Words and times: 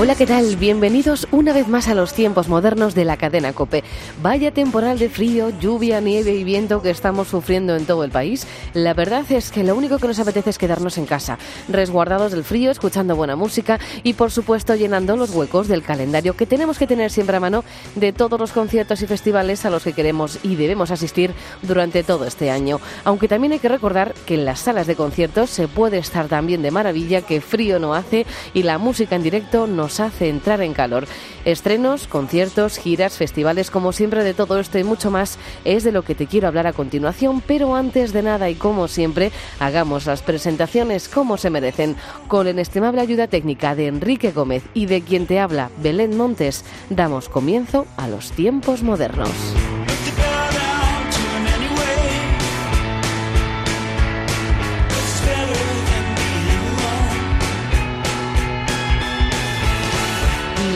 Hola, 0.00 0.14
¿qué 0.14 0.26
tal? 0.26 0.54
Bienvenidos 0.54 1.26
una 1.32 1.52
vez 1.52 1.66
más 1.66 1.88
a 1.88 1.94
los 1.96 2.14
tiempos 2.14 2.46
modernos 2.46 2.94
de 2.94 3.04
la 3.04 3.16
cadena 3.16 3.52
Cope. 3.52 3.82
Vaya 4.22 4.52
temporal 4.52 4.96
de 4.96 5.08
frío, 5.08 5.50
lluvia, 5.58 6.00
nieve 6.00 6.34
y 6.34 6.44
viento 6.44 6.80
que 6.80 6.90
estamos 6.90 7.26
sufriendo 7.26 7.74
en 7.74 7.84
todo 7.84 8.04
el 8.04 8.12
país. 8.12 8.46
La 8.74 8.94
verdad 8.94 9.24
es 9.28 9.50
que 9.50 9.64
lo 9.64 9.74
único 9.74 9.98
que 9.98 10.06
nos 10.06 10.20
apetece 10.20 10.50
es 10.50 10.58
quedarnos 10.58 10.98
en 10.98 11.06
casa, 11.06 11.36
resguardados 11.66 12.30
del 12.30 12.44
frío, 12.44 12.70
escuchando 12.70 13.16
buena 13.16 13.34
música 13.34 13.80
y, 14.04 14.12
por 14.12 14.30
supuesto, 14.30 14.76
llenando 14.76 15.16
los 15.16 15.34
huecos 15.34 15.66
del 15.66 15.82
calendario 15.82 16.36
que 16.36 16.46
tenemos 16.46 16.78
que 16.78 16.86
tener 16.86 17.10
siempre 17.10 17.36
a 17.36 17.40
mano 17.40 17.64
de 17.96 18.12
todos 18.12 18.38
los 18.38 18.52
conciertos 18.52 19.02
y 19.02 19.08
festivales 19.08 19.64
a 19.64 19.70
los 19.70 19.82
que 19.82 19.94
queremos 19.94 20.38
y 20.44 20.54
debemos 20.54 20.92
asistir 20.92 21.32
durante 21.62 22.04
todo 22.04 22.24
este 22.24 22.52
año. 22.52 22.78
Aunque 23.02 23.26
también 23.26 23.54
hay 23.54 23.58
que 23.58 23.68
recordar 23.68 24.14
que 24.26 24.34
en 24.34 24.44
las 24.44 24.60
salas 24.60 24.86
de 24.86 24.94
conciertos 24.94 25.50
se 25.50 25.66
puede 25.66 25.98
estar 25.98 26.28
también 26.28 26.62
de 26.62 26.70
maravilla, 26.70 27.22
que 27.22 27.40
frío 27.40 27.80
no 27.80 27.94
hace 27.94 28.26
y 28.54 28.62
la 28.62 28.78
música 28.78 29.16
en 29.16 29.24
directo 29.24 29.66
nos 29.66 29.87
hace 30.00 30.28
entrar 30.28 30.60
en 30.60 30.74
calor. 30.74 31.06
Estrenos, 31.44 32.06
conciertos, 32.06 32.78
giras, 32.78 33.16
festivales, 33.16 33.70
como 33.70 33.92
siempre 33.92 34.24
de 34.24 34.34
todo 34.34 34.58
esto 34.58 34.78
y 34.78 34.84
mucho 34.84 35.10
más 35.10 35.38
es 35.64 35.84
de 35.84 35.92
lo 35.92 36.02
que 36.02 36.14
te 36.14 36.26
quiero 36.26 36.48
hablar 36.48 36.66
a 36.66 36.72
continuación, 36.72 37.40
pero 37.40 37.74
antes 37.74 38.12
de 38.12 38.22
nada 38.22 38.50
y 38.50 38.54
como 38.54 38.88
siempre, 38.88 39.32
hagamos 39.58 40.06
las 40.06 40.22
presentaciones 40.22 41.08
como 41.08 41.36
se 41.36 41.50
merecen, 41.50 41.96
con 42.28 42.44
la 42.44 42.50
inestimable 42.50 43.00
ayuda 43.00 43.26
técnica 43.26 43.74
de 43.74 43.86
Enrique 43.86 44.32
Gómez 44.32 44.62
y 44.74 44.86
de 44.86 45.02
quien 45.02 45.26
te 45.26 45.40
habla 45.40 45.70
Belén 45.82 46.16
Montes, 46.16 46.64
damos 46.90 47.28
comienzo 47.28 47.86
a 47.96 48.08
los 48.08 48.32
tiempos 48.32 48.82
modernos. 48.82 49.28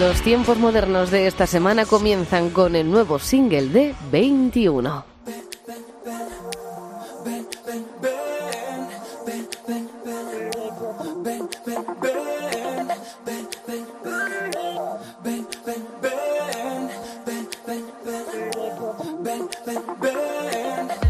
Los 0.03 0.21
tiempos 0.21 0.59
modernos 0.59 1.13
de 1.13 1.29
esta 1.29 1.47
semana 1.47 1.87
comienzan 1.87 2.51
con 2.51 2.75
el 2.75 2.91
nuevo 2.91 3.21
single 3.21 3.69
de 3.69 3.95
21. 4.11 5.05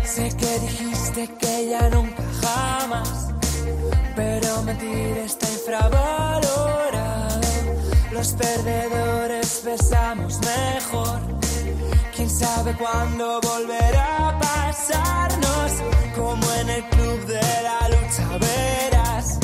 Sé 0.05 0.37
que 0.37 0.59
dijiste 0.61 1.29
que 1.41 1.69
ya 1.71 1.89
nunca 1.89 2.23
jamás, 2.43 3.33
pero 4.15 4.62
mentir 4.65 5.17
está 5.17 5.49
infravalorado. 5.51 6.22
Los 8.23 8.34
perdedores 8.34 9.62
besamos 9.65 10.39
mejor. 10.39 11.19
Quién 12.15 12.31
sabe 12.31 12.73
cuándo 12.75 13.41
volverá 13.41 14.28
a 14.28 14.39
pasarnos, 14.39 15.73
como 16.15 16.53
en 16.60 16.71
el 16.71 16.84
club 16.84 17.27
de 17.27 17.41
la 17.65 17.88
lucha 17.88 18.38
verás. 18.38 19.41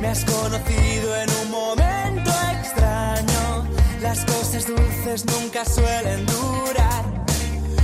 Me 0.00 0.08
has 0.08 0.24
conocido 0.24 1.16
en 1.16 1.28
un 1.42 1.50
momento 1.50 2.30
extraño. 2.58 3.68
Las 4.00 4.24
cosas 4.24 4.66
dulces 4.66 5.26
nunca 5.26 5.66
suelen 5.66 6.24
durar. 6.24 7.04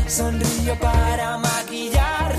Sonrío 0.08 0.80
para 0.80 1.36
maquillar 1.36 2.38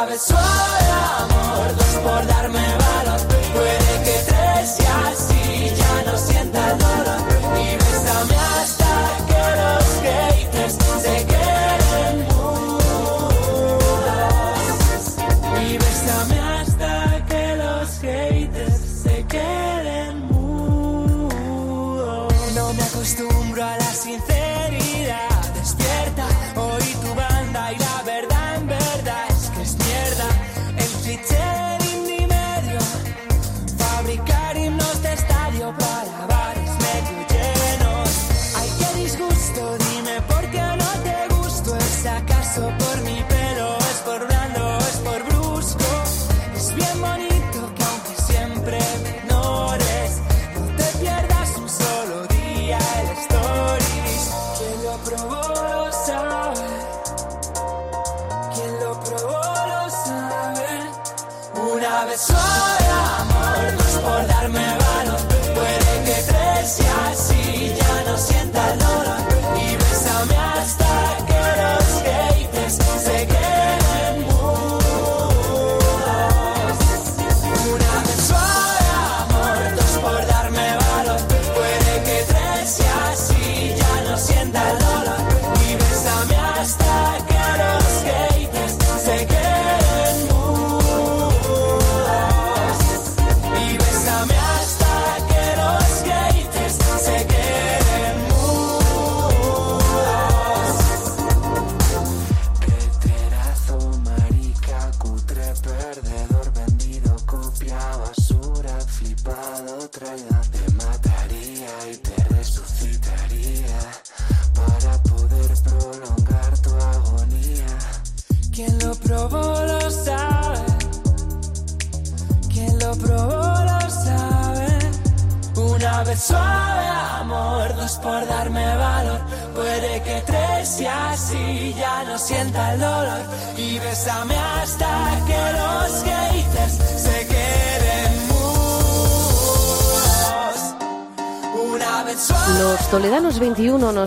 Suave 0.00 0.90
amor, 1.18 1.76
dos 1.76 1.94
por 2.02 2.26
darme 2.26 2.69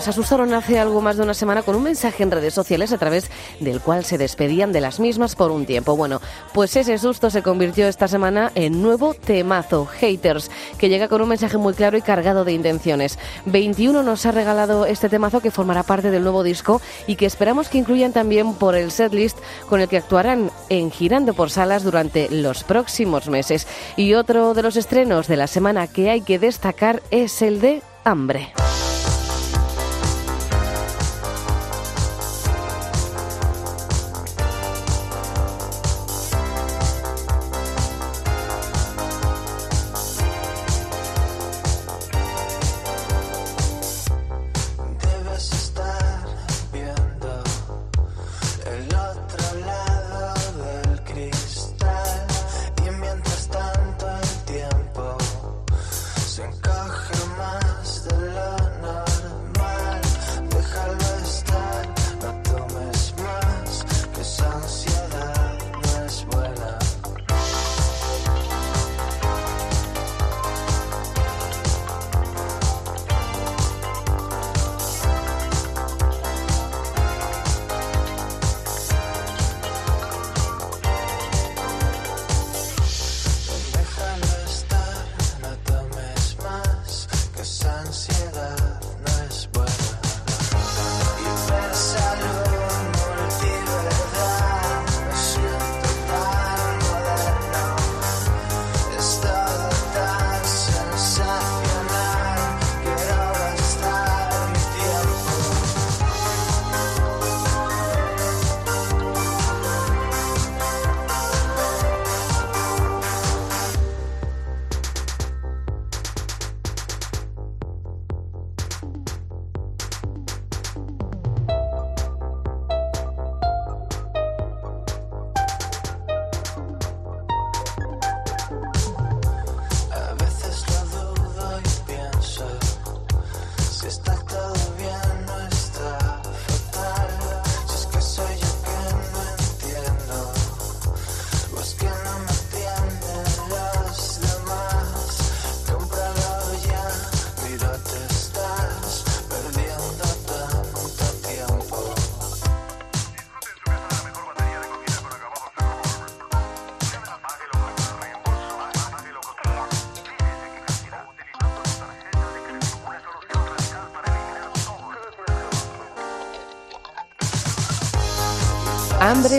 nos 0.03 0.17
asustaron 0.17 0.53
hace 0.53 0.79
algo 0.79 0.99
más 0.99 1.15
de 1.15 1.23
una 1.23 1.33
semana 1.33 1.61
con 1.61 1.75
un 1.75 1.83
mensaje 1.83 2.23
en 2.23 2.31
redes 2.31 2.53
sociales 2.53 2.91
a 2.91 2.97
través 2.97 3.31
del 3.61 3.79
cual 3.79 4.03
se 4.03 4.17
despedían 4.17 4.73
de 4.73 4.81
las 4.81 4.99
mismas 4.99 5.33
por 5.33 5.49
un 5.49 5.65
tiempo. 5.65 5.95
Bueno, 5.95 6.19
pues 6.53 6.75
ese 6.75 6.97
susto 6.97 7.29
se 7.29 7.41
convirtió 7.41 7.87
esta 7.87 8.09
semana 8.09 8.51
en 8.53 8.81
nuevo 8.81 9.13
temazo, 9.13 9.85
Haters, 9.85 10.51
que 10.77 10.89
llega 10.89 11.07
con 11.07 11.21
un 11.21 11.29
mensaje 11.29 11.57
muy 11.57 11.73
claro 11.73 11.95
y 11.97 12.01
cargado 12.01 12.43
de 12.43 12.51
intenciones. 12.51 13.17
21 13.45 14.03
nos 14.03 14.25
ha 14.25 14.33
regalado 14.33 14.85
este 14.85 15.07
temazo 15.07 15.39
que 15.39 15.51
formará 15.51 15.83
parte 15.83 16.11
del 16.11 16.23
nuevo 16.23 16.43
disco 16.43 16.81
y 17.07 17.15
que 17.15 17.25
esperamos 17.25 17.69
que 17.69 17.77
incluyan 17.77 18.11
también 18.11 18.55
por 18.55 18.75
el 18.75 18.91
setlist 18.91 19.37
con 19.69 19.79
el 19.79 19.87
que 19.87 19.99
actuarán 19.99 20.51
en 20.67 20.91
Girando 20.91 21.33
por 21.33 21.49
Salas 21.49 21.83
durante 21.83 22.29
los 22.29 22.65
próximos 22.65 23.29
meses. 23.29 23.67
Y 23.95 24.15
otro 24.15 24.53
de 24.53 24.63
los 24.63 24.75
estrenos 24.75 25.29
de 25.29 25.37
la 25.37 25.47
semana 25.47 25.87
que 25.87 26.09
hay 26.09 26.19
que 26.19 26.39
destacar 26.39 27.01
es 27.09 27.41
el 27.41 27.61
de 27.61 27.81
hambre. 28.03 28.51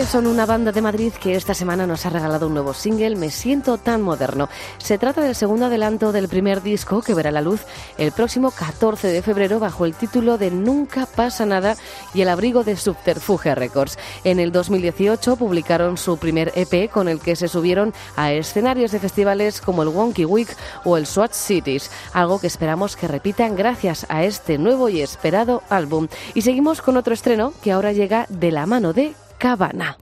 Son 0.03 0.27
una 0.27 0.45
banda 0.45 0.71
de 0.71 0.81
Madrid 0.81 1.13
que 1.13 1.35
esta 1.35 1.53
semana 1.53 1.87
nos 1.87 2.05
ha 2.05 2.09
regalado 2.09 2.47
un 2.47 2.53
nuevo 2.53 2.73
single, 2.73 3.15
Me 3.15 3.31
siento 3.31 3.77
tan 3.77 4.01
moderno. 4.01 4.49
Se 4.77 4.97
trata 4.97 5.21
del 5.21 5.35
segundo 5.35 5.67
adelanto 5.67 6.11
del 6.11 6.27
primer 6.27 6.61
disco 6.61 7.01
que 7.01 7.13
verá 7.13 7.31
la 7.31 7.41
luz 7.41 7.61
el 7.97 8.11
próximo 8.11 8.51
14 8.51 9.07
de 9.07 9.21
febrero 9.21 9.59
bajo 9.59 9.85
el 9.85 9.95
título 9.95 10.37
de 10.37 10.51
Nunca 10.51 11.05
pasa 11.05 11.45
nada 11.45 11.75
y 12.13 12.21
el 12.21 12.29
abrigo 12.29 12.63
de 12.63 12.75
Subterfuge 12.75 13.55
Records. 13.55 13.97
En 14.23 14.39
el 14.39 14.51
2018 14.51 15.37
publicaron 15.37 15.97
su 15.97 16.17
primer 16.17 16.51
EP 16.55 16.91
con 16.91 17.07
el 17.07 17.19
que 17.19 17.35
se 17.35 17.47
subieron 17.47 17.93
a 18.15 18.33
escenarios 18.33 18.91
de 18.91 18.99
festivales 18.99 19.61
como 19.61 19.81
el 19.81 19.89
Wonky 19.89 20.25
Week 20.25 20.55
o 20.83 20.97
el 20.97 21.07
Swat 21.07 21.33
Cities, 21.33 21.89
algo 22.13 22.39
que 22.39 22.47
esperamos 22.47 22.95
que 22.95 23.07
repitan 23.07 23.55
gracias 23.55 24.05
a 24.09 24.23
este 24.23 24.57
nuevo 24.57 24.89
y 24.89 25.01
esperado 25.01 25.63
álbum. 25.69 26.09
Y 26.33 26.41
seguimos 26.41 26.81
con 26.81 26.97
otro 26.97 27.13
estreno 27.13 27.53
que 27.63 27.71
ahora 27.71 27.93
llega 27.93 28.25
de 28.29 28.51
la 28.51 28.65
mano 28.65 28.93
de 28.93 29.15
Cabana. 29.39 29.97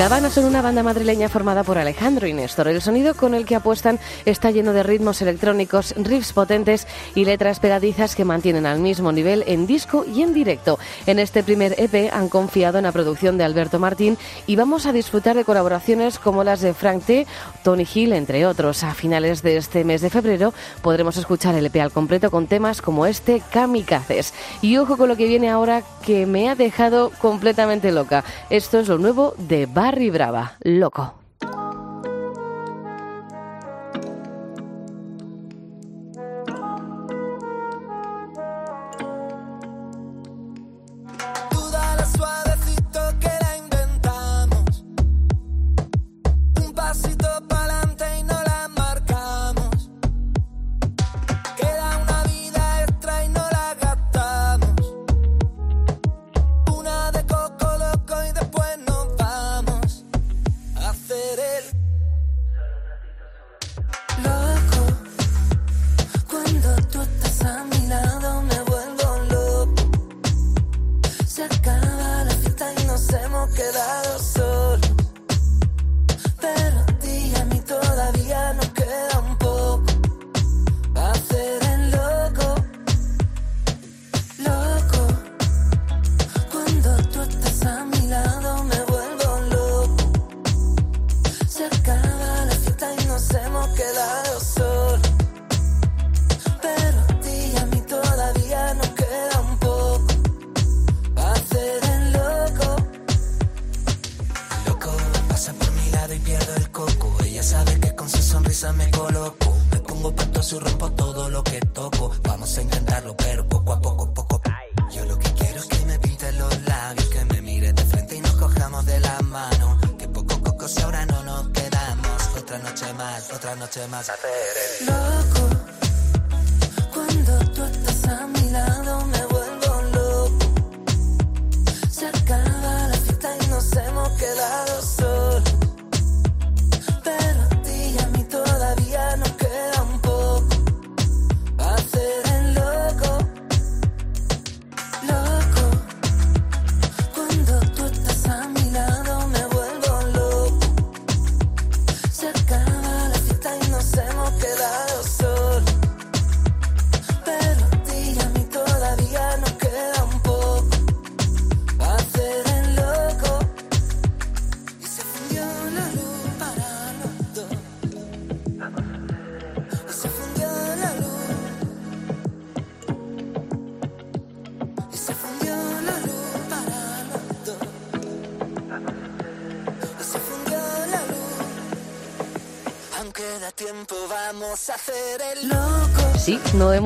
Cabana 0.00 0.30
son 0.30 0.46
una 0.46 0.62
banda 0.62 0.82
madrileña 0.82 1.28
formada 1.28 1.62
por 1.62 1.76
Alejandro 1.76 2.26
y 2.26 2.32
Néstor. 2.32 2.68
El 2.68 2.80
sonido 2.80 3.12
con 3.12 3.34
el 3.34 3.44
que 3.44 3.54
apuestan 3.54 4.00
está 4.24 4.50
lleno 4.50 4.72
de 4.72 4.82
ritmos 4.82 5.20
electrónicos, 5.20 5.94
riffs 5.94 6.32
potentes 6.32 6.86
y 7.14 7.26
letras 7.26 7.60
pegadizas 7.60 8.16
que 8.16 8.24
mantienen 8.24 8.64
al 8.64 8.78
mismo 8.78 9.12
nivel 9.12 9.44
en 9.46 9.66
disco 9.66 10.06
y 10.06 10.22
en 10.22 10.32
directo. 10.32 10.78
En 11.04 11.18
este 11.18 11.42
primer 11.42 11.74
EP 11.76 12.10
han 12.14 12.30
confiado 12.30 12.78
en 12.78 12.84
la 12.84 12.92
producción 12.92 13.36
de 13.36 13.44
Alberto 13.44 13.78
Martín 13.78 14.16
y 14.46 14.56
vamos 14.56 14.86
a 14.86 14.94
disfrutar 14.94 15.36
de 15.36 15.44
colaboraciones 15.44 16.18
como 16.18 16.44
las 16.44 16.62
de 16.62 16.72
Frank 16.72 17.04
T, 17.04 17.26
Tony 17.62 17.86
Hill, 17.94 18.14
entre 18.14 18.46
otros. 18.46 18.82
A 18.84 18.94
finales 18.94 19.42
de 19.42 19.58
este 19.58 19.84
mes 19.84 20.00
de 20.00 20.08
febrero 20.08 20.54
podremos 20.80 21.18
escuchar 21.18 21.54
el 21.56 21.66
EP 21.66 21.76
al 21.76 21.92
completo 21.92 22.30
con 22.30 22.46
temas 22.46 22.80
como 22.80 23.04
este 23.04 23.42
Kamikazes. 23.52 24.32
Y 24.62 24.78
ojo 24.78 24.96
con 24.96 25.10
lo 25.10 25.16
que 25.18 25.26
viene 25.26 25.50
ahora 25.50 25.82
que 26.06 26.24
me 26.24 26.48
ha 26.48 26.54
dejado 26.54 27.10
completamente 27.18 27.92
loca. 27.92 28.24
Esto 28.48 28.78
es 28.78 28.88
lo 28.88 28.96
nuevo 28.96 29.34
de 29.36 29.66
Barry 29.90 30.08
Brava, 30.08 30.52
loco. 30.60 31.19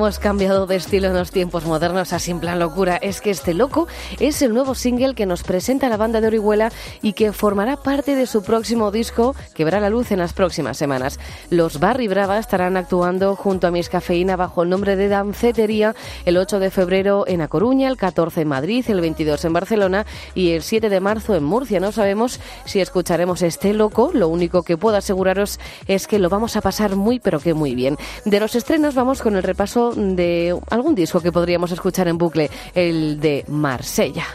No 0.05 0.09
hemos 0.09 0.19
cambiado 0.19 0.67
de 0.67 0.77
estilo 0.77 1.09
en 1.09 1.15
los 1.15 1.31
tiempos 1.31 1.65
modernos, 1.65 2.13
así 2.13 2.31
en 2.31 2.39
plan 2.39 2.59
locura. 2.59 2.97
Es 2.97 3.23
que 3.23 3.31
este 3.31 3.55
loco 3.55 3.89
es 4.21 4.43
el 4.43 4.53
nuevo 4.53 4.75
single 4.75 5.15
que 5.15 5.25
nos 5.25 5.45
presenta 5.45 5.89
la 5.89 5.97
banda 5.97 6.21
de 6.21 6.27
Orihuela 6.27 6.71
y 7.01 7.15
que 7.15 7.33
formará 7.33 7.79
parte 7.79 8.15
de 8.15 8.27
su 8.27 8.43
próximo 8.43 8.91
disco 8.91 9.35
que 9.55 9.65
verá 9.65 9.81
la 9.81 9.89
luz 9.89 10.13
en 10.13 10.19
las 10.19 10.35
próximas 10.35 10.77
semanas. 10.77 11.19
Los 11.49 11.81
Barry 11.81 12.07
Brava 12.07 12.39
estarán 12.39 12.77
actuando 12.77 13.35
junto 13.35 13.67
a 13.67 13.71
Miss 13.71 13.89
Cafeína 13.89 14.37
bajo 14.37 14.63
el 14.63 14.69
nombre 14.69 14.95
de 14.95 15.09
Dancetería 15.09 15.95
el 16.27 16.37
8 16.37 16.59
de 16.59 16.71
febrero 16.71 17.25
en 17.27 17.41
A 17.41 17.49
Coruña, 17.49 17.89
el 17.89 17.97
14 17.97 18.43
en 18.43 18.49
Madrid, 18.49 18.85
el 18.89 19.01
22 19.01 19.43
en 19.47 19.55
Barcelona 19.55 20.05
y 20.35 20.51
el 20.51 20.63
7 20.63 20.91
de 20.91 21.01
marzo 21.01 21.35
en 21.35 21.45
Murcia. 21.45 21.81
No 21.81 21.93
sabemos 21.93 22.41
si 22.67 22.83
escucharemos 22.83 23.41
este 23.41 23.73
loco, 23.73 24.11
lo 24.13 24.29
único 24.29 24.65
que 24.65 24.77
puedo 24.77 24.99
aseguraros 24.99 25.59
es 25.87 26.07
que 26.07 26.19
lo 26.19 26.29
vamos 26.29 26.57
a 26.57 26.61
pasar 26.61 26.95
muy 26.95 27.21
pero 27.21 27.41
que 27.41 27.55
muy 27.55 27.75
bien. 27.75 27.97
De 28.27 28.39
los 28.39 28.55
estrenos 28.55 28.95
vamos 28.95 29.23
con 29.23 29.37
el 29.37 29.43
repaso 29.43 29.94
de 29.97 30.57
algún 30.71 30.95
disco 30.95 31.21
que 31.21 31.33
podríamos 31.33 31.71
escuchar 31.73 32.09
en 32.09 32.19
bucle, 32.19 32.51
el 32.75 33.21
de 33.21 33.45
Marsella. 33.49 34.27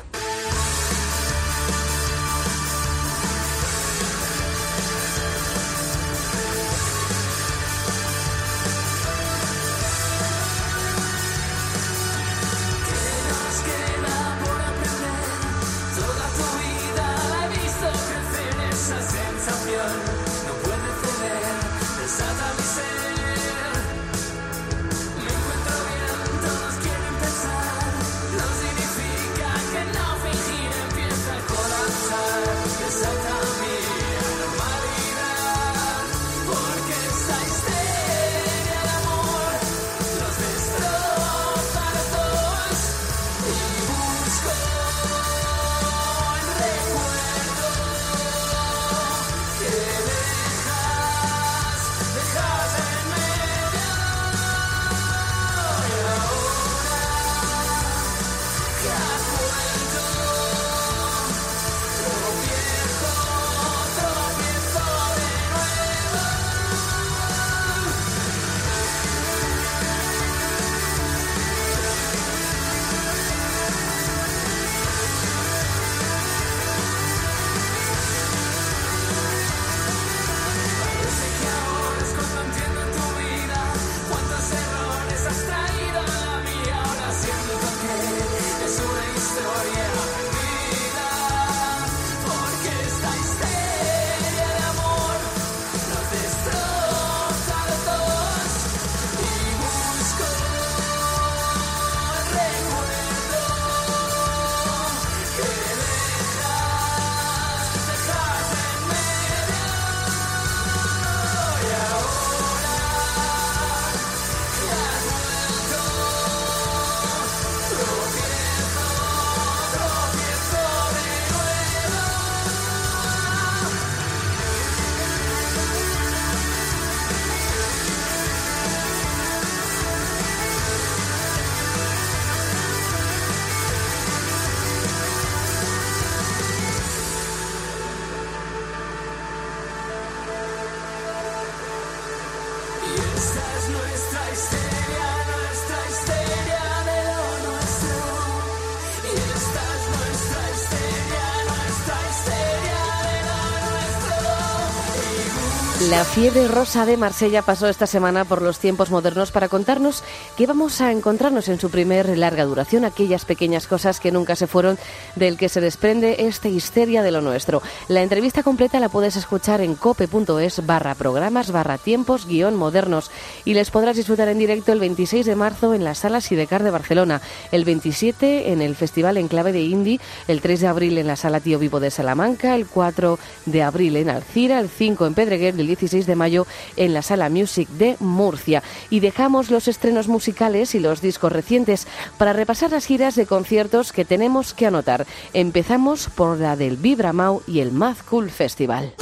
La 155.87 156.03
fiebre 156.03 156.49
rosa 156.49 156.85
de 156.85 156.97
Marsella 156.97 157.41
pasó 157.41 157.69
esta 157.69 157.87
semana 157.87 158.25
por 158.25 158.41
los 158.41 158.59
tiempos 158.59 158.91
modernos 158.91 159.31
para 159.31 159.47
contarnos 159.47 160.03
que 160.35 160.45
vamos 160.45 160.81
a 160.81 160.91
encontrarnos 160.91 161.47
en 161.47 161.57
su 161.57 161.69
primer 161.69 162.17
larga 162.17 162.43
duración, 162.43 162.83
aquellas 162.83 163.23
pequeñas 163.23 163.65
cosas 163.65 164.01
que 164.01 164.11
nunca 164.11 164.35
se 164.35 164.45
fueron, 164.45 164.77
del 165.15 165.37
que 165.37 165.47
se 165.47 165.61
desprende 165.61 166.27
esta 166.27 166.49
histeria 166.49 167.01
de 167.01 167.11
lo 167.11 167.21
nuestro. 167.21 167.61
La 167.87 168.01
entrevista 168.01 168.43
completa 168.43 168.81
la 168.81 168.89
puedes 168.89 169.15
escuchar 169.15 169.61
en 169.61 169.75
cope.es 169.75 170.65
barra 170.65 170.95
programas 170.95 171.49
barra 171.53 171.77
tiempos 171.77 172.27
guion 172.27 172.55
modernos 172.55 173.09
y 173.45 173.53
les 173.53 173.71
podrás 173.71 173.95
disfrutar 173.95 174.27
en 174.27 174.37
directo 174.37 174.73
el 174.73 174.81
26 174.81 175.25
de 175.25 175.35
marzo 175.37 175.73
en 175.73 175.85
la 175.85 175.95
Sala 175.95 176.19
Sidecar 176.19 176.61
de 176.61 176.71
Barcelona, 176.71 177.21
el 177.53 177.63
27 177.63 178.51
en 178.51 178.61
el 178.61 178.75
Festival 178.75 179.15
Enclave 179.15 179.53
de 179.53 179.61
Indie, 179.61 180.01
el 180.27 180.41
3 180.41 180.59
de 180.59 180.67
abril 180.67 180.97
en 180.97 181.07
la 181.07 181.15
Sala 181.15 181.39
Tío 181.39 181.57
Vivo 181.57 181.79
de 181.79 181.89
Salamanca, 181.89 182.53
el 182.55 182.67
4 182.67 183.17
de 183.45 183.63
abril 183.63 183.95
en 183.95 184.09
Alcira, 184.09 184.59
el 184.59 184.67
5 184.67 185.07
en 185.07 185.13
Pedreguer, 185.13 185.55
16 185.69 186.05
de 186.07 186.15
mayo 186.15 186.47
en 186.75 186.93
la 186.93 187.01
Sala 187.01 187.29
Music 187.29 187.69
de 187.69 187.95
Murcia. 187.99 188.63
Y 188.89 188.99
dejamos 188.99 189.51
los 189.51 189.67
estrenos 189.67 190.07
musicales 190.07 190.73
y 190.75 190.79
los 190.79 191.01
discos 191.01 191.31
recientes 191.31 191.87
para 192.17 192.33
repasar 192.33 192.71
las 192.71 192.85
giras 192.85 193.15
de 193.15 193.27
conciertos 193.27 193.93
que 193.93 194.05
tenemos 194.05 194.53
que 194.53 194.65
anotar. 194.65 195.05
Empezamos 195.33 196.09
por 196.09 196.39
la 196.39 196.55
del 196.55 196.77
Vibramau 196.77 197.41
y 197.47 197.59
el 197.59 197.71
Mad 197.71 197.97
Cool 198.09 198.31
Festival. 198.31 198.93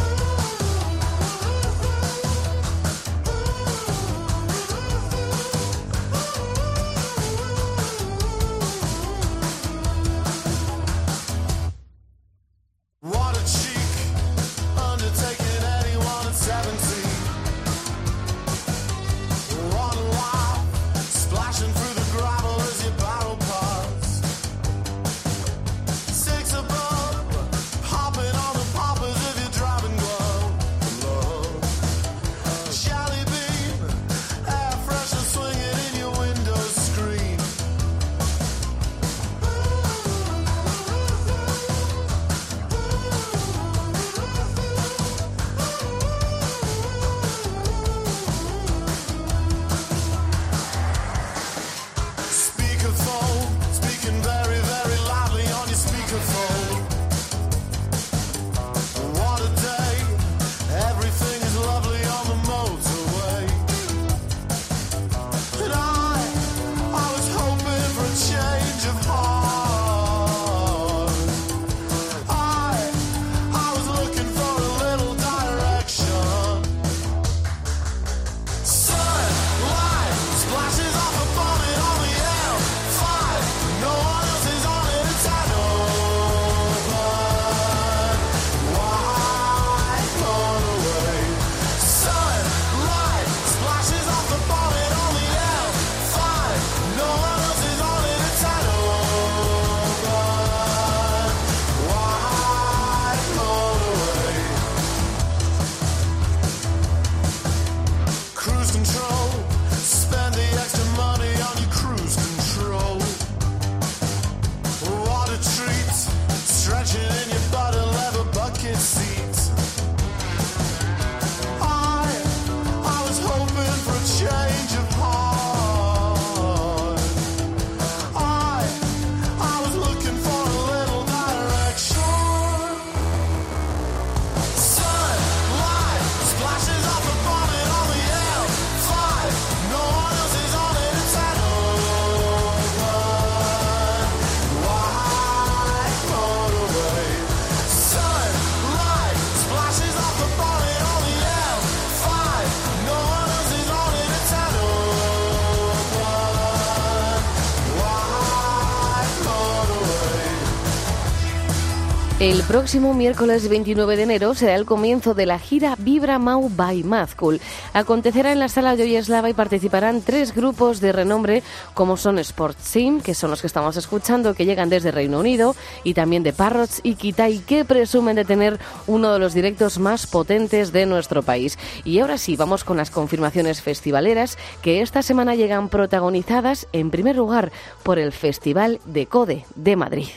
El 162.28 162.44
próximo 162.44 162.94
miércoles 162.94 163.48
29 163.48 163.96
de 163.96 164.04
enero 164.04 164.36
será 164.36 164.56
el 164.56 164.66
comienzo 164.66 165.14
de 165.14 165.26
la 165.26 165.40
gira 165.40 165.78
Vibra 165.80 166.20
Mau 166.20 166.50
by 166.50 166.84
Mazcool. 166.84 167.40
Acontecerá 167.72 168.34
en 168.34 168.40
la 168.40 168.50
sala 168.50 168.76
de 168.76 168.84
Oyeslava 168.84 169.30
y 169.30 169.34
participarán 169.34 170.02
tres 170.02 170.36
grupos 170.36 170.82
de 170.82 170.92
renombre 170.92 171.42
como 171.74 171.96
son 171.96 172.20
Sport 172.20 172.58
Sim, 172.60 173.00
que 173.00 173.14
son 173.14 173.32
los 173.32 173.40
que 173.40 173.48
estamos 173.48 173.78
escuchando, 173.78 174.34
que 174.34 174.44
llegan 174.44 174.68
desde 174.68 174.92
Reino 174.92 175.22
Unido, 175.22 175.56
y 175.86 175.94
también 175.94 176.22
de 176.24 176.34
Parrots 176.34 176.82
y 176.84 176.96
Kitai, 176.96 177.40
que 177.40 177.64
presumen 177.64 178.18
de 178.18 178.26
tener 178.26 178.60
uno 178.88 179.14
de 179.14 179.20
los 179.20 179.34
directos 179.34 179.80
más 179.80 180.06
potentes 180.06 180.74
de 180.74 180.86
nuestro 180.86 181.24
país. 181.24 181.58
Y 181.86 182.00
ahora 182.00 182.18
sí, 182.18 182.36
vamos 182.36 182.66
con 182.66 182.76
las 182.76 182.92
confirmaciones 182.92 183.62
festivaleras 183.62 184.38
que 184.62 184.82
esta 184.82 185.02
semana 185.02 185.36
llegan 185.36 185.70
protagonizadas 185.70 186.68
en 186.74 186.92
primer 186.92 187.16
lugar 187.16 187.54
por 187.84 188.00
el 188.00 188.12
Festival 188.12 188.82
de 188.84 189.06
Code 189.06 189.46
de 189.56 189.76
Madrid. 189.78 190.08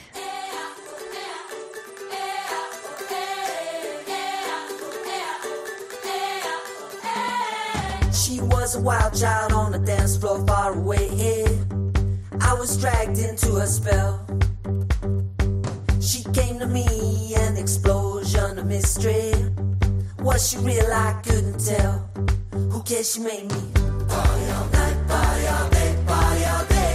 Was 8.70 8.76
a 8.76 8.80
wild 8.82 9.14
child 9.14 9.52
on 9.52 9.72
the 9.72 9.78
dance 9.80 10.16
floor 10.16 10.46
far 10.46 10.74
away. 10.74 11.44
I 12.40 12.54
was 12.54 12.78
dragged 12.78 13.18
into 13.18 13.56
a 13.56 13.66
spell. 13.66 14.24
She 16.00 16.22
came 16.32 16.60
to 16.60 16.66
me, 16.66 17.34
an 17.34 17.56
explosion 17.56 18.58
of 18.60 18.66
mystery. 18.66 19.32
Was 20.20 20.50
she 20.50 20.58
real? 20.58 20.86
I 20.92 21.20
couldn't 21.24 21.58
tell. 21.58 22.08
Who 22.70 22.80
cares? 22.84 23.12
She 23.12 23.20
made 23.20 23.50
me 23.50 23.62
party 24.06 24.44
all 24.54 24.68
night, 24.78 24.98
party 25.08 25.46
all 25.48 25.68
day, 25.70 25.96
party 26.06 26.44
all 26.44 26.64
day. 26.66 26.92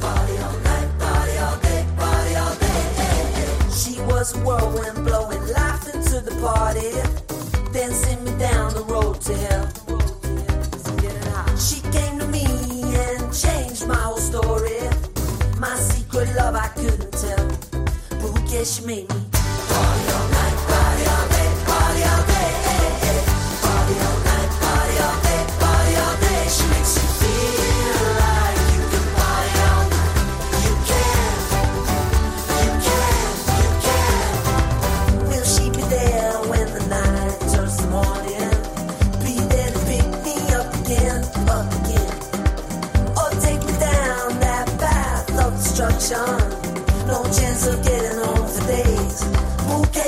Party 0.00 0.36
all 0.44 0.58
night, 0.68 0.98
party 0.98 1.38
all 1.46 1.58
day, 1.60 1.86
party 1.96 2.34
all 2.34 2.54
day. 2.56 3.70
She 3.72 4.00
was 4.02 4.36
a 4.36 4.38
whirlwind 4.44 5.06
blowing 5.06 5.46
life 5.48 5.94
into 5.94 6.20
the 6.20 6.36
party, 6.42 6.90
then 7.72 7.90
sent 7.90 8.22
me 8.22 8.38
down 8.38 8.74
the 8.74 8.84
road 8.84 9.18
to 9.22 9.34
hell. 9.34 9.77
Love 16.38 16.54
I 16.54 16.68
couldn't 16.68 17.12
tell. 17.12 17.46
But 18.10 18.28
who 18.32 18.46
made 18.86 19.08
me 19.08 19.27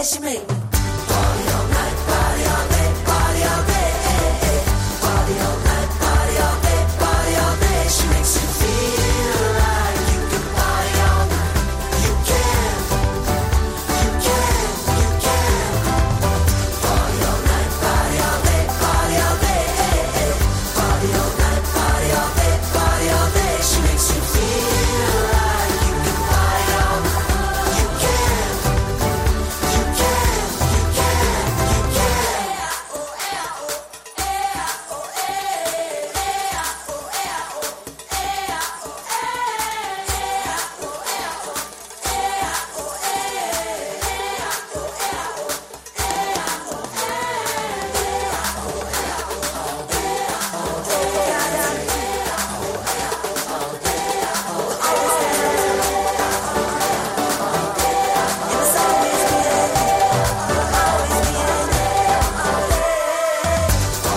investimento. 0.00 0.59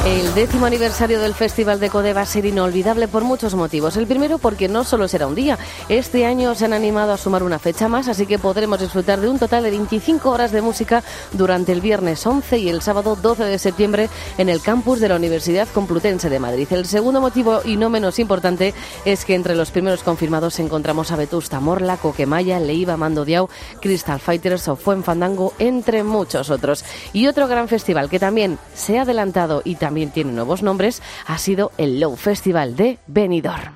El 0.05 0.35
décimo 0.35 0.65
aniversario 0.65 1.21
del 1.21 1.33
Festival 1.33 1.79
de 1.79 1.89
Code 1.89 2.11
va 2.11 2.19
a 2.19 2.25
ser 2.25 2.45
inolvidable 2.45 3.07
por 3.07 3.23
muchos 3.23 3.55
motivos. 3.55 3.95
El 3.95 4.05
primero 4.05 4.37
porque 4.37 4.67
no 4.67 4.83
solo 4.83 5.07
será 5.07 5.27
un 5.27 5.35
día. 5.35 5.57
Este 5.87 6.25
año 6.25 6.55
se 6.55 6.65
han 6.65 6.73
animado 6.73 7.13
a 7.13 7.17
sumar 7.17 7.41
una 7.41 7.57
fecha 7.57 7.87
más, 7.87 8.09
así 8.09 8.25
que 8.25 8.37
podremos 8.37 8.81
disfrutar 8.81 9.21
de 9.21 9.29
un 9.29 9.39
total 9.39 9.63
de 9.63 9.71
25 9.71 10.29
horas 10.29 10.51
de 10.51 10.61
música 10.61 11.03
durante 11.31 11.71
el 11.71 11.79
viernes 11.79 12.27
11 12.27 12.57
y 12.57 12.67
el 12.67 12.81
sábado 12.81 13.15
12 13.15 13.45
de 13.45 13.57
septiembre 13.57 14.09
en 14.37 14.49
el 14.49 14.61
campus 14.61 14.99
de 14.99 15.07
la 15.07 15.15
Universidad 15.15 15.69
Complutense 15.73 16.29
de 16.29 16.39
Madrid. 16.39 16.67
El 16.71 16.85
segundo 16.85 17.21
motivo, 17.21 17.61
y 17.63 17.77
no 17.77 17.89
menos 17.89 18.19
importante, 18.19 18.73
es 19.05 19.23
que 19.23 19.35
entre 19.35 19.55
los 19.55 19.71
primeros 19.71 20.03
confirmados 20.03 20.59
encontramos 20.59 21.13
a 21.13 21.15
Vetusta 21.15 21.61
Morla, 21.61 21.95
Coquemaya, 21.95 22.59
Leiva, 22.59 22.97
Mando 22.97 23.23
Diao, 23.23 23.49
Crystal 23.79 24.19
Fighters 24.19 24.67
o 24.67 24.75
Fandango, 24.75 25.53
entre 25.59 26.03
muchos 26.03 26.49
otros. 26.49 26.83
Y 27.13 27.27
otro 27.27 27.47
gran 27.47 27.69
festival 27.69 28.09
que 28.09 28.19
también 28.19 28.59
se 28.73 28.99
ha 28.99 29.03
adelantado 29.03 29.61
y 29.63 29.75
también 29.75 29.92
tiene 29.93 30.31
nuevos 30.31 30.63
nombres 30.63 31.01
ha 31.27 31.37
sido 31.37 31.71
el 31.77 31.99
Low 31.99 32.15
Festival 32.15 32.75
de 32.75 32.97
Benidorm. 33.07 33.75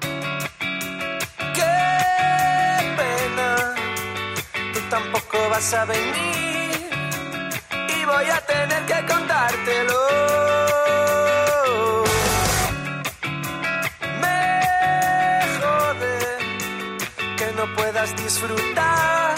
Qué 1.54 1.62
pena, 2.98 3.76
tú 4.74 4.80
tampoco 4.90 5.38
vas 5.50 5.74
a 5.74 5.86
venir 5.86 6.90
y 7.70 8.06
voy 8.06 8.26
a 8.26 8.42
tener 8.46 8.86
que 8.86 9.14
contártelo. 9.14 10.00
Me 14.22 15.42
jode 15.62 16.18
que 17.38 17.54
no 17.56 17.76
puedas 17.76 18.16
disfrutar 18.16 19.36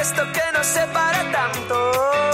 esto 0.00 0.22
que 0.32 0.56
nos 0.56 0.66
separa 0.66 1.32
tanto. 1.32 2.27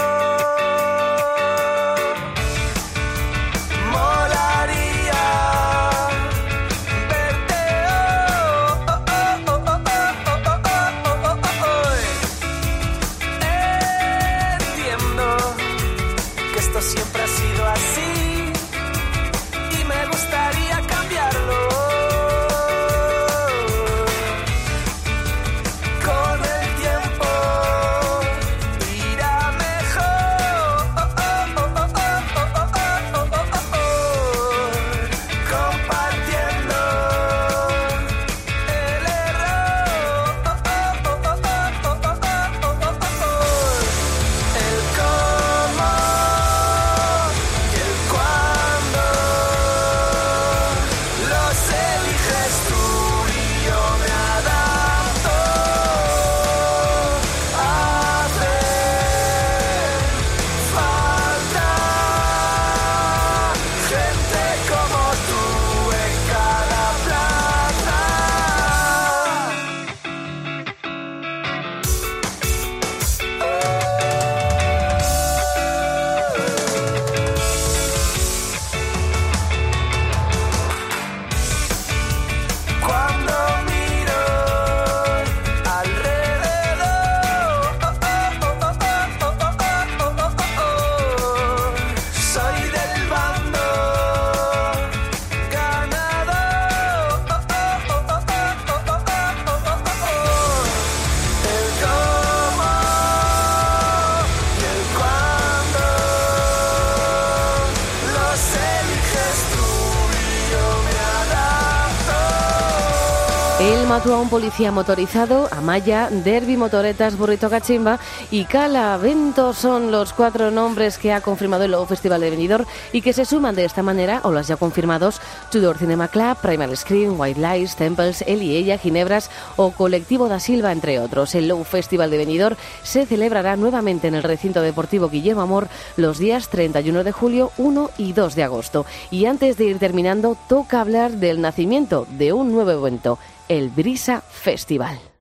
Mató 114.05 114.17
a 114.17 114.21
un 114.21 114.29
policía 114.29 114.71
motorizado, 114.71 115.49
Amaya, 115.51 116.09
Derby 116.11 116.57
Motoretas, 116.57 117.17
Burrito 117.17 117.49
Cachimba 117.49 117.97
y 118.29 118.45
Cala 118.45 118.95
Vento 118.97 119.51
son 119.51 119.91
los 119.91 120.13
cuatro 120.13 120.51
nombres 120.51 120.99
que 120.99 121.11
ha 121.11 121.21
confirmado 121.21 121.63
el 121.63 121.71
Logo 121.71 121.87
Festival 121.87 122.21
de 122.21 122.29
Benidorm 122.29 122.65
y 122.93 123.01
que 123.01 123.13
se 123.13 123.25
suman 123.25 123.55
de 123.55 123.65
esta 123.65 123.81
manera, 123.81 124.21
o 124.23 124.31
las 124.31 124.47
ya 124.47 124.57
confirmados, 124.57 125.19
Tudor 125.49 125.79
Cinema 125.79 126.07
Club, 126.07 126.37
Primal 126.39 126.77
Screen, 126.77 127.19
White 127.19 127.39
Lies, 127.41 127.75
Temples, 127.75 128.23
Él 128.27 128.43
y 128.43 128.55
Ella, 128.55 128.77
Ginebras 128.77 129.31
o 129.55 129.71
Colectivo 129.71 130.29
da 130.29 130.39
Silva, 130.39 130.71
entre 130.71 130.99
otros. 130.99 131.33
El 131.33 131.47
Low 131.47 131.63
Festival 131.63 132.11
de 132.11 132.17
Benidorm 132.17 132.57
se 132.83 133.07
celebrará 133.07 133.55
nuevamente 133.55 134.07
en 134.07 134.13
el 134.13 134.21
recinto 134.21 134.61
deportivo 134.61 135.09
Guillermo 135.09 135.41
Amor 135.41 135.67
los 135.97 136.19
días 136.19 136.49
31 136.49 137.03
de 137.03 137.11
julio, 137.11 137.51
1 137.57 137.89
y 137.97 138.13
2 138.13 138.35
de 138.35 138.43
agosto. 138.43 138.85
Y 139.09 139.25
antes 139.25 139.57
de 139.57 139.65
ir 139.65 139.79
terminando, 139.79 140.37
toca 140.47 140.81
hablar 140.81 141.13
del 141.13 141.41
nacimiento 141.41 142.05
de 142.11 142.33
un 142.33 142.51
nuevo 142.51 142.69
evento, 142.69 143.17
el 143.49 143.69
Brisa 143.69 144.21
Festival. 144.21 145.14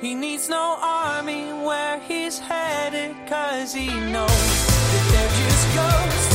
He 0.00 0.14
needs 0.14 0.48
no 0.48 0.76
army 0.80 1.44
where 1.66 1.98
he's 2.00 2.38
headed, 2.38 3.14
cause 3.26 3.72
he 3.72 3.86
knows 3.86 4.44
that 4.92 5.04
they're 5.12 5.34
just 5.40 5.66
ghosts 5.74 6.33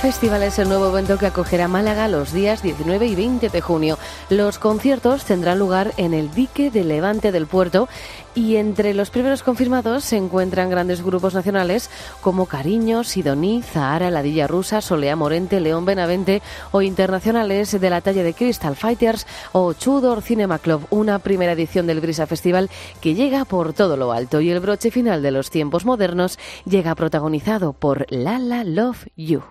Festival 0.00 0.42
es 0.44 0.58
el 0.58 0.70
nuevo 0.70 0.88
evento 0.88 1.18
que 1.18 1.26
acogerá 1.26 1.68
Málaga 1.68 2.08
los 2.08 2.32
días 2.32 2.62
19 2.62 3.06
y 3.06 3.14
20 3.14 3.50
de 3.50 3.60
junio. 3.60 3.98
Los 4.30 4.58
conciertos 4.58 5.26
tendrán 5.26 5.58
lugar 5.58 5.92
en 5.98 6.14
el 6.14 6.32
dique 6.32 6.70
de 6.70 6.84
Levante 6.84 7.32
del 7.32 7.46
Puerto 7.46 7.86
y 8.34 8.56
entre 8.56 8.94
los 8.94 9.10
primeros 9.10 9.42
confirmados 9.42 10.04
se 10.04 10.16
encuentran 10.16 10.70
grandes 10.70 11.02
grupos 11.02 11.34
nacionales 11.34 11.90
como 12.22 12.46
Cariño, 12.46 13.04
Sidoní, 13.04 13.60
Zahara, 13.60 14.10
Ladilla 14.10 14.46
Rusa, 14.46 14.80
Solea 14.80 15.16
Morente, 15.16 15.60
León 15.60 15.84
Benavente 15.84 16.40
o 16.72 16.80
internacionales 16.80 17.78
de 17.78 17.90
la 17.90 18.00
talla 18.00 18.22
de 18.22 18.32
Crystal 18.32 18.76
Fighters 18.76 19.26
o 19.52 19.74
Chudor 19.74 20.22
Cinema 20.22 20.58
Club, 20.58 20.86
una 20.88 21.18
primera 21.18 21.52
edición 21.52 21.86
del 21.86 22.00
Brisa 22.00 22.26
Festival 22.26 22.70
que 23.02 23.14
llega 23.14 23.44
por 23.44 23.74
todo 23.74 23.98
lo 23.98 24.12
alto 24.12 24.40
y 24.40 24.48
el 24.48 24.60
broche 24.60 24.90
final 24.90 25.20
de 25.20 25.30
los 25.30 25.50
tiempos 25.50 25.84
modernos 25.84 26.38
llega 26.64 26.94
protagonizado 26.94 27.74
por 27.74 28.06
Lala 28.08 28.64
Love 28.64 29.06
You. 29.14 29.42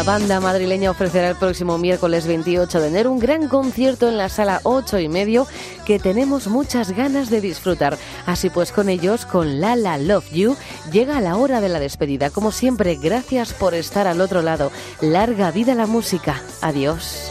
La 0.00 0.06
banda 0.06 0.40
madrileña 0.40 0.90
ofrecerá 0.90 1.28
el 1.28 1.36
próximo 1.36 1.76
miércoles 1.76 2.26
28 2.26 2.80
de 2.80 2.88
enero 2.88 3.12
un 3.12 3.18
gran 3.18 3.48
concierto 3.48 4.08
en 4.08 4.16
la 4.16 4.30
sala 4.30 4.62
8 4.62 4.98
y 4.98 5.10
medio 5.10 5.46
que 5.84 5.98
tenemos 5.98 6.46
muchas 6.46 6.92
ganas 6.92 7.28
de 7.28 7.42
disfrutar. 7.42 7.98
Así 8.24 8.48
pues, 8.48 8.72
con 8.72 8.88
ellos, 8.88 9.26
con 9.26 9.60
Lala 9.60 9.98
Love 9.98 10.32
You, 10.32 10.56
llega 10.90 11.20
la 11.20 11.36
hora 11.36 11.60
de 11.60 11.68
la 11.68 11.80
despedida. 11.80 12.30
Como 12.30 12.50
siempre, 12.50 12.94
gracias 12.94 13.52
por 13.52 13.74
estar 13.74 14.06
al 14.06 14.22
otro 14.22 14.40
lado. 14.40 14.72
Larga 15.02 15.50
vida 15.50 15.74
la 15.74 15.86
música. 15.86 16.42
Adiós. 16.62 17.30